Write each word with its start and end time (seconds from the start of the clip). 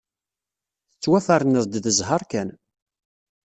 Tettwaferneḍ-d 0.91 1.73
d 1.83 1.85
zzheṛ 1.97 2.21
kan. 2.31 2.49